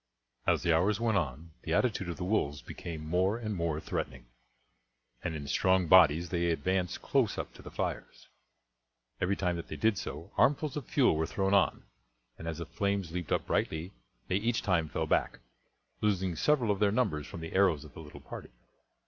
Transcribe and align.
As 0.47 0.63
the 0.63 0.75
hours 0.75 0.99
went 0.99 1.19
on 1.19 1.51
the 1.61 1.73
attitude 1.75 2.09
of 2.09 2.17
the 2.17 2.23
wolves 2.23 2.63
became 2.63 3.05
more 3.05 3.37
and 3.37 3.53
more 3.53 3.79
threatening, 3.79 4.25
and 5.23 5.35
in 5.35 5.45
strong 5.47 5.85
bodies 5.87 6.29
they 6.29 6.49
advanced 6.49 7.03
close 7.03 7.37
up 7.37 7.53
to 7.53 7.61
the 7.61 7.69
fires. 7.69 8.27
Every 9.21 9.35
time 9.35 9.57
that 9.57 9.67
they 9.67 9.75
did 9.75 9.99
so 9.99 10.31
armfuls 10.37 10.75
of 10.75 10.87
fuel 10.87 11.15
were 11.15 11.27
thrown 11.27 11.53
on, 11.53 11.83
and 12.39 12.47
as 12.47 12.57
the 12.57 12.65
flames 12.65 13.11
leaped 13.11 13.31
up 13.31 13.45
brightly 13.45 13.93
they 14.27 14.37
each 14.37 14.63
time 14.63 14.89
fell 14.89 15.05
back, 15.05 15.37
losing 16.01 16.35
several 16.35 16.71
of 16.71 16.79
their 16.79 16.91
numbers 16.91 17.27
from 17.27 17.41
the 17.41 17.53
arrows 17.53 17.83
of 17.85 17.93
the 17.93 17.99
little 18.01 18.21
party. 18.21 18.49